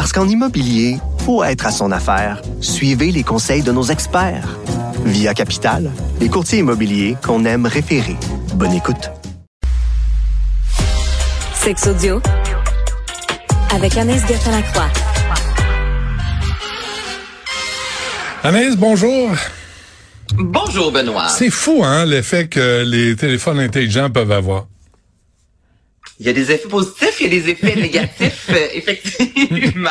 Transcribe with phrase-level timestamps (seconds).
[0.00, 0.96] Parce qu'en immobilier,
[1.26, 2.40] faut être à son affaire.
[2.62, 4.56] Suivez les conseils de nos experts.
[5.04, 8.16] Via Capital, les courtiers immobiliers qu'on aime référer.
[8.54, 9.10] Bonne écoute.
[11.52, 12.22] Sex audio
[13.74, 14.88] avec Anaïs Gertin-Lacroix.
[18.42, 19.28] Anaïs, bonjour.
[20.32, 21.28] Bonjour, Benoît.
[21.28, 24.64] C'est fou, hein, l'effet que les téléphones intelligents peuvent avoir.
[26.20, 29.88] Il y a des effets positifs, il y a des effets négatifs, euh, effectivement.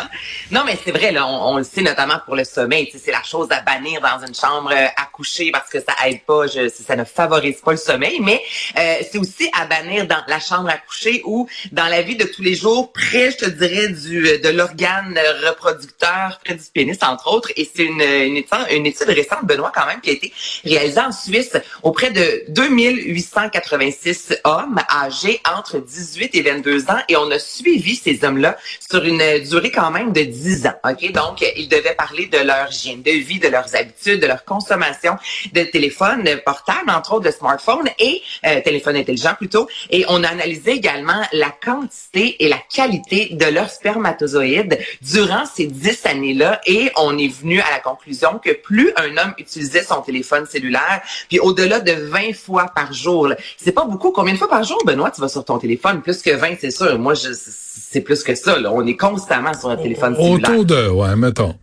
[0.52, 2.88] Non, mais c'est vrai, là, on, le sait notamment pour le sommeil.
[3.04, 6.22] C'est la chose à bannir dans une chambre euh, à coucher parce que ça aide
[6.28, 8.20] pas, je, ça ne favorise pas le sommeil.
[8.22, 8.40] Mais
[8.78, 12.26] euh, c'est aussi à bannir dans la chambre à coucher ou dans la vie de
[12.26, 17.34] tous les jours, près, je te dirais, du de l'organe reproducteur, près du pénis, entre
[17.34, 17.50] autres.
[17.56, 20.32] Et c'est une, une, étude, une étude récente, Benoît, quand même, qui a été
[20.64, 27.30] réalisée en Suisse auprès de 2886 hommes âgés entre 18 et 22 ans et on
[27.32, 28.58] a suivi ces hommes-là
[28.90, 30.74] sur une durée quand même de 10 ans.
[30.84, 31.12] OK?
[31.12, 35.16] Donc, ils devaient parler de leur hygiène de vie, de leurs habitudes, de leur consommation
[35.54, 39.68] de téléphone portable, entre autres de smartphone et euh, téléphone intelligent plutôt.
[39.90, 45.68] Et on a analysé également la quantité et la qualité de leurs spermatozoïdes durant ces
[45.68, 50.02] 10 années-là et on est venu à la conclusion que plus un homme utilisait son
[50.02, 54.12] téléphone cellulaire, puis au-delà de 20 fois par jour, c'est pas beaucoup.
[54.12, 56.02] Combien de fois par jour, Benoît, tu vas sur ton téléphone?
[56.10, 56.98] Plus que 20, c'est sûr.
[56.98, 58.58] Moi, je, c'est plus que ça.
[58.60, 58.72] Là.
[58.74, 60.50] On est constamment sur un téléphone cellulaire.
[60.50, 61.56] Autour de, ouais, mettons.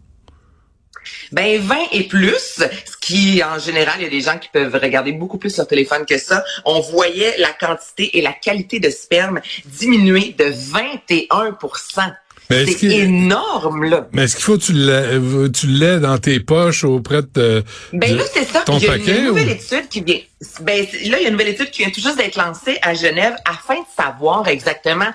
[1.32, 4.74] Ben 20 et plus, ce qui en général, il y a des gens qui peuvent
[4.80, 6.44] regarder beaucoup plus leur téléphone que ça.
[6.64, 11.58] On voyait la quantité et la qualité de sperme diminuer de 21
[12.48, 14.08] c'est énorme, là.
[14.12, 18.44] Mais est-ce qu'il faut que tu l'aies, dans tes poches auprès de Ben là, c'est
[18.44, 18.64] ça.
[18.68, 20.20] il y a une nouvelle étude qui vient.
[20.60, 22.94] Ben, là, il y a une nouvelle étude qui vient tout juste d'être lancée à
[22.94, 25.08] Genève afin de savoir exactement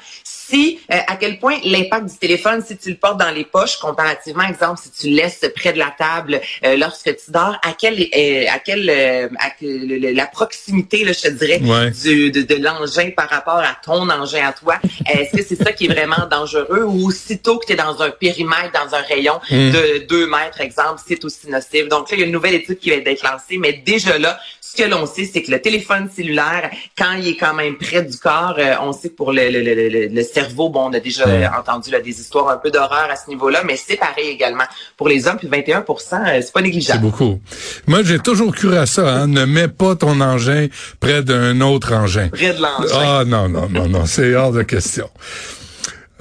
[0.51, 3.77] si euh, à quel point l'impact du téléphone, si tu le portes dans les poches,
[3.77, 7.73] comparativement, exemple, si tu le laisses près de la table euh, lorsque tu dors, à
[7.73, 13.11] quelle, euh, à quelle, à la proximité, là, je te dirais, du, de, de l'engin
[13.15, 14.75] par rapport à ton engin à toi,
[15.09, 16.83] est-ce que c'est ça qui est vraiment dangereux?
[16.83, 19.71] Ou aussitôt que tu es dans un périmètre, dans un rayon mm.
[19.71, 21.87] de 2 mètres, exemple, c'est aussi nocif.
[21.87, 24.39] Donc là, il y a une nouvelle étude qui va être lancée, mais déjà là,
[24.71, 28.03] ce que l'on sait, c'est que le téléphone cellulaire, quand il est quand même près
[28.03, 30.99] du corps, euh, on sait que pour le, le, le, le, cerveau, bon, on a
[30.99, 31.25] déjà
[31.57, 34.63] entendu là, des histoires un peu d'horreur à ce niveau-là, mais c'est pareil également
[34.95, 35.37] pour les hommes.
[35.37, 36.99] Puis 21% euh, c'est pas négligeable.
[36.99, 37.41] C'est beaucoup.
[37.87, 39.09] Moi, j'ai toujours cru à ça.
[39.09, 40.67] Hein, ne mets pas ton engin
[41.01, 42.29] près d'un autre engin.
[42.29, 42.95] Près de l'engin.
[42.95, 45.09] Ah non, non, non, non, c'est hors de question.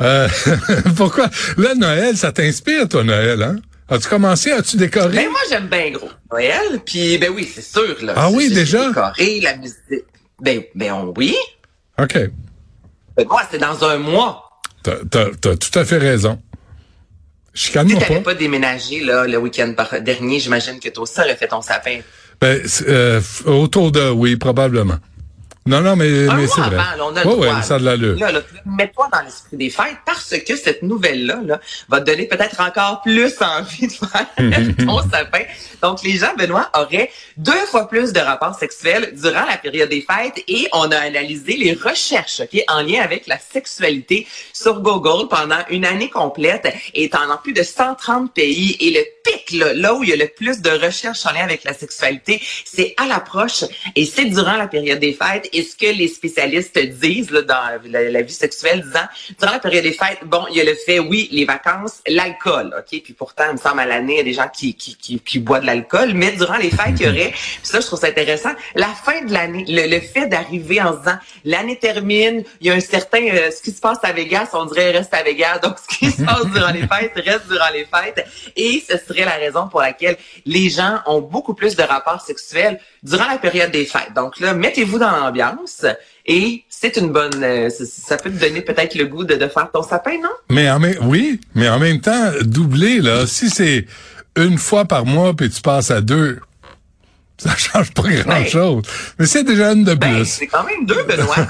[0.00, 0.28] Euh,
[0.96, 1.28] pourquoi?
[1.56, 3.56] Là, Noël, ça t'inspire, toi, Noël, hein?
[3.90, 4.52] As-tu commencé?
[4.52, 5.16] As-tu décoré?
[5.16, 6.80] Ben, moi, j'aime bien gros Noël.
[6.86, 7.96] Puis, ben oui, c'est sûr.
[8.02, 8.14] Là.
[8.16, 8.88] Ah oui, déjà?
[8.88, 10.04] Décoré, la musique.
[10.40, 11.34] Ben, ben oui.
[12.00, 12.16] OK.
[13.16, 14.48] Ben, moi, c'est dans un mois.
[14.84, 16.40] T'as, as, tout à fait raison.
[17.52, 18.14] Je moi pas.
[18.14, 21.98] Tu pas déménagé là, le week-end dernier, j'imagine que toi aussi, aurais fait ton sapin.
[22.40, 24.98] Ben, euh, autour de, oui, probablement.
[25.66, 26.76] Non, non, mais, mais c'est vrai.
[26.76, 27.84] Là, on ouais, ouais, ça de.
[28.18, 32.26] Là, là, mets-toi dans l'esprit des fêtes parce que cette nouvelle-là là, va te donner
[32.26, 34.26] peut-être encore plus envie de faire
[34.78, 35.42] ton sapin.
[35.82, 40.00] Donc, les gens, Benoît, auraient deux fois plus de rapports sexuels durant la période des
[40.00, 45.28] fêtes et on a analysé les recherches okay, en lien avec la sexualité sur Google
[45.28, 48.76] pendant une année complète et en plus de 130 pays.
[48.80, 51.64] Et le pic, là, où il y a le plus de recherches en lien avec
[51.64, 53.64] la sexualité, c'est à l'approche
[53.96, 55.48] et c'est durant la période des fêtes.
[55.52, 59.06] Et ce que les spécialistes disent là, dans la, vie sexuelle, disant,
[59.38, 62.74] durant la période des fêtes, bon, il y a le fait, oui, les vacances, l'alcool,
[62.78, 63.00] OK?
[63.02, 65.18] Puis pourtant, il me semble à l'année, il y a des gens qui, qui, qui,
[65.20, 67.98] qui boivent de l'alcool, mais durant les fêtes, il y aurait, puis ça, je trouve
[68.00, 72.70] ça intéressant, la fin de l'année, le, fait d'arriver en disant, l'année termine, il y
[72.70, 75.58] a un certain, euh, ce qui se passe à Vegas, on dirait reste à Vegas,
[75.58, 78.26] donc ce qui se passe durant les fêtes reste durant les fêtes,
[78.56, 82.80] et ce serait la raison pour laquelle les gens ont beaucoup plus de rapports sexuels
[83.02, 84.12] durant la période des fêtes.
[84.14, 85.84] Donc là, mettez-vous dans l'ambiance
[86.26, 89.82] et c'est une bonne, euh, ça peut te donner peut-être le goût de, faire ton
[89.82, 90.30] sapin, non?
[90.48, 93.86] Mais en même, oui, mais en même temps, doubler là, si c'est
[94.36, 96.38] une fois par mois puis tu passes à deux,
[97.38, 98.84] ça change pas grand ben, chose.
[99.18, 100.26] mais c'est déjà une de ben, plus.
[100.26, 101.36] c'est quand même deux, Benoît.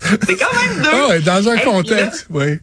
[0.00, 0.90] c'est quand même deux.
[0.92, 2.58] Ah dans un contexte, oui.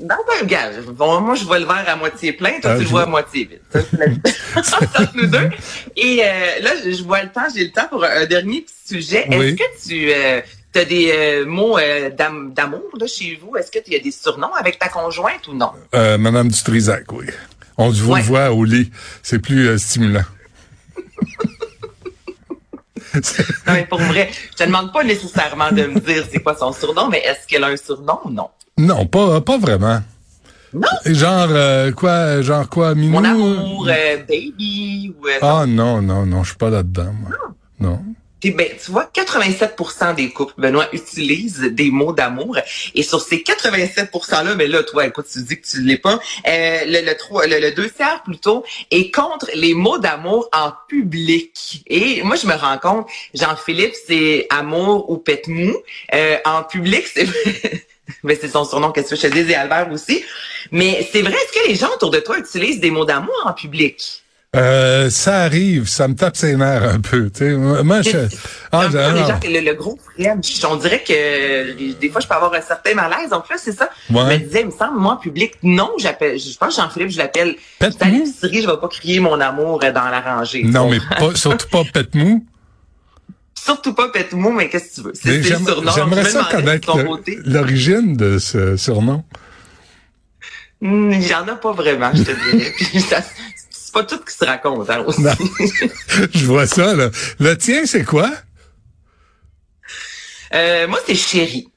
[0.00, 2.82] Non, ben, gars, bon, moi, je vois le verre à moitié plein, toi, Ah, tu
[2.82, 3.60] le vois à moitié vide.
[4.56, 5.48] Entre nous deux.
[5.96, 9.26] Et euh, là, je vois le temps, j'ai le temps pour un dernier petit sujet.
[9.30, 9.50] Oui.
[9.50, 10.42] Est-ce que
[10.72, 13.56] tu as des euh, mots euh, d'am- d'amour là, chez vous?
[13.56, 15.70] Est-ce que tu as des surnoms avec ta conjointe ou non?
[15.94, 17.26] Euh, Madame Dutrisac, oui.
[17.78, 18.22] On vous Ouais.
[18.22, 18.90] voit au lit.
[19.22, 20.24] C'est plus euh, stimulant.
[23.14, 26.72] Non, mais pour vrai, je te demande pas nécessairement de me dire c'est quoi son
[26.72, 28.48] surnom, mais est-ce qu'elle a un surnom ou non?
[28.76, 30.00] Non, pas, pas vraiment.
[30.72, 30.88] Non?
[31.06, 33.12] Genre, euh, quoi, genre quoi, Minou?
[33.12, 35.26] Mon amour, euh, baby, ou...
[35.28, 37.30] euh, Ah non, non, non, je suis pas là-dedans, moi.
[37.78, 38.00] Non.
[38.40, 42.58] Puis, ben, tu vois, 87% des couples, Benoît, utilisent des mots d'amour.
[42.94, 47.06] Et sur ces 87%-là, mais là, toi, écoute, tu dis que tu l'es pas, le,
[47.06, 51.84] le, le, le deux tiers plutôt, est contre les mots d'amour en public.
[51.86, 55.72] Et moi, je me rends compte, Jean-Philippe, c'est amour ou pète mou.
[56.44, 57.26] En public, c'est...
[58.24, 60.24] Mais c'est son surnom, qu'est-ce que je te dis, et Albert aussi.
[60.72, 63.52] Mais c'est vrai, est-ce que les gens autour de toi utilisent des mots d'amour en
[63.52, 64.22] public?
[64.56, 67.50] Euh, ça arrive, ça me tape ses nerfs un peu, tu sais.
[67.54, 68.10] Moi, je...
[68.70, 69.26] Ah, je- les non.
[69.26, 72.94] gens, le, le gros French, on dirait que des- fois, je peux avoir un certain
[72.94, 73.30] malaise.
[73.30, 73.90] Donc là, c'est ça.
[74.10, 74.20] Ouais.
[74.20, 77.10] Je me disais, il me semble, moi, en public, non, j'appelle, je pense que Jean-Philippe,
[77.10, 77.56] je l'appelle.
[77.80, 77.88] Mou?
[78.04, 80.62] l'épicerie, je vais pas crier mon amour dans la rangée.
[80.62, 82.46] Non, mais pas, surtout pas pète mou.
[83.64, 85.12] Surtout pas pète mou, mais qu'est-ce que tu veux?
[85.14, 85.92] C'est le surnom.
[85.94, 86.94] J'aimerais ça connaître
[87.46, 89.24] l'origine de ce surnom.
[90.82, 92.74] Hmm, Il y en a pas vraiment, je te dirais.
[93.70, 95.22] C'est pas tout qui se raconte, hein, aussi.
[96.34, 97.10] Je vois ça, là.
[97.38, 98.30] Le tien, c'est quoi?
[100.52, 101.68] Euh, moi, c'est chéri.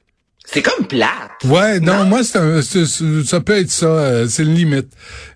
[0.44, 1.44] C'est comme plate.
[1.44, 2.04] Ouais, non, Non?
[2.06, 2.84] moi, c'est
[3.24, 4.88] ça peut être ça, euh, c'est une limite.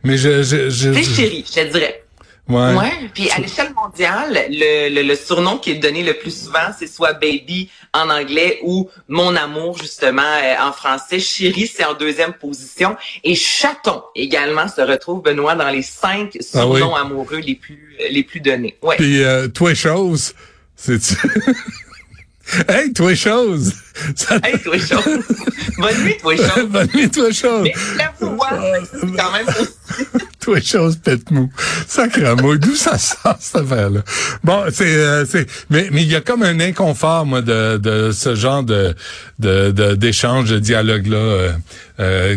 [0.05, 0.43] Mais je...
[0.43, 2.02] je, je C'est chéri, je te dirais.
[2.49, 2.75] Ouais.
[2.75, 3.11] Ouais.
[3.15, 6.89] Puis à l'échelle mondiale, le, le, le surnom qui est donné le plus souvent, c'est
[6.89, 11.21] soit baby en anglais ou mon amour justement euh, en français.
[11.21, 12.97] Chéri, c'est en deuxième position.
[13.23, 16.79] Et chaton également se retrouve Benoît dans les cinq Ah oui.
[16.81, 18.77] surnoms amoureux les plus les plus donnés.
[18.83, 18.97] Ouais.
[18.97, 20.35] Puis, euh, toi, chose,
[20.75, 21.01] c'est...
[22.69, 23.73] hey, toi, chose!
[24.17, 25.23] Ça Hey, toi chose.
[25.79, 26.67] Bonne nuit, toi chose.
[26.69, 27.63] Bonne nuit, toi, chose!
[27.63, 28.51] Mais la voix,
[28.91, 29.47] c'est quand même
[30.43, 31.51] Toi, chose pète mou.
[31.87, 32.57] Sacré mot.
[32.57, 34.01] D'où ça sort, cette affaire-là?
[34.45, 38.11] Bon, c'est, euh, c'est, mais, mais il y a comme un inconfort, moi, de, de
[38.13, 38.95] ce genre de,
[39.39, 41.53] de, de- d'échange, de dialogue-là, euh,
[42.01, 42.37] euh,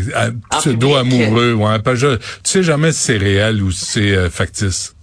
[0.52, 1.96] En pseudo-amoureux, ouais.
[1.96, 4.95] Je- tu sais jamais si c'est réel ou si c'est euh, factice.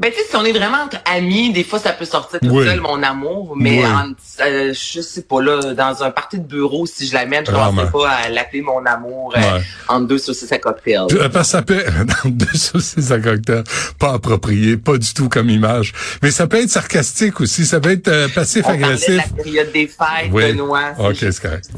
[0.00, 2.48] Ben, tu sais, si on est vraiment entre amis, des fois, ça peut sortir tout
[2.50, 2.64] Oui.
[2.66, 3.54] seul, mon amour.
[3.56, 3.86] Mais, Oui.
[3.86, 4.10] en,
[4.44, 7.90] euh, je sais pas, là, dans un parti de bureau, si je l'amène, je ne
[7.90, 9.62] pas à l'appeler mon amour euh, Ouais.
[9.88, 11.06] entre deux saucisses à cocktail.
[11.12, 11.84] Euh, Parce que ça peut
[12.24, 13.62] dans deux saucisses à cocktail,
[13.98, 15.92] pas approprié, pas du tout comme image.
[16.22, 19.16] Mais ça peut être sarcastique aussi, ça peut être euh, On parlait de passif-agressif.
[19.36, 20.52] la période des fêtes, Oui.
[20.52, 20.92] Benoît.
[20.98, 21.70] Ok, c'est correct.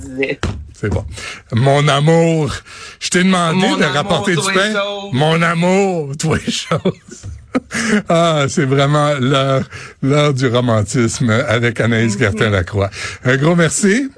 [0.78, 1.04] C'est bon.
[1.52, 2.54] Mon amour,
[3.00, 4.74] je t'ai demandé Mon de amour, rapporter du pain.
[5.12, 7.22] Mon amour, toi et chose.
[8.10, 9.64] ah, c'est vraiment l'heure,
[10.02, 12.90] l'heure du romantisme avec Anaïs Gertin-Lacroix.
[13.24, 14.10] Un gros merci.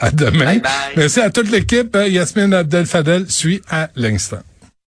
[0.00, 0.44] À demain.
[0.44, 0.70] Bye bye.
[0.96, 1.96] Merci à toute l'équipe.
[1.96, 4.40] Yasmine Abdel-Fadel suit à l'instant.